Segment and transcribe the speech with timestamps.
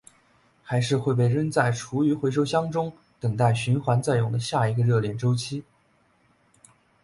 [0.63, 5.63] 还是会被扔在厨余回收箱中等待循环再用的下一个热恋周期？